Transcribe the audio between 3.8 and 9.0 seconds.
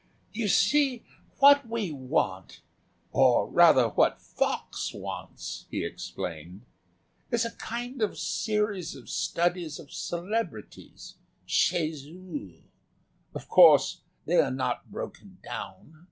what Fox wants," he explained, "is a kind of series